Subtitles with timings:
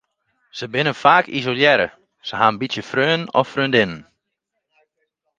[0.57, 1.87] Se binne faak isolearre,
[2.27, 4.01] se ha in bytsje freonen of freondinnen.